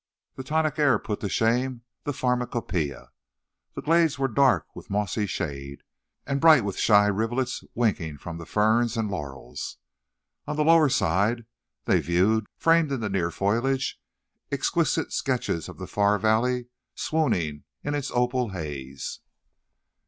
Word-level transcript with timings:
The 0.33 0.43
tonic 0.43 0.79
air 0.79 0.97
put 0.97 1.19
to 1.19 1.29
shame 1.29 1.83
the 2.05 2.11
pharmacopæia. 2.11 3.09
The 3.75 3.83
glades 3.83 4.17
were 4.17 4.27
dark 4.27 4.75
with 4.75 4.89
mossy 4.89 5.27
shade, 5.27 5.83
and 6.25 6.41
bright 6.41 6.65
with 6.65 6.79
shy 6.79 7.05
rivulets 7.05 7.63
winking 7.75 8.17
from 8.17 8.39
the 8.39 8.47
ferns 8.47 8.97
and 8.97 9.11
laurels. 9.11 9.77
On 10.47 10.55
the 10.55 10.63
lower 10.65 10.89
side 10.89 11.45
they 11.85 11.99
viewed, 12.01 12.47
framed 12.57 12.91
in 12.91 12.99
the 13.01 13.09
near 13.11 13.29
foliage, 13.29 14.01
exquisite 14.51 15.13
sketches 15.13 15.69
of 15.69 15.77
the 15.77 15.85
far 15.85 16.17
valley 16.17 16.69
swooning 16.95 17.65
in 17.83 17.93
its 17.93 18.09
opal 18.09 18.49
haze. 18.49 19.19